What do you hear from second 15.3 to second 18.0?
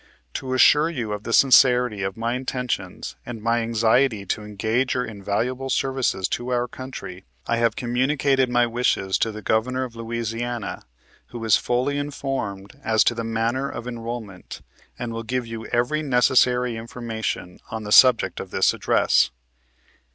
you every necessary information on the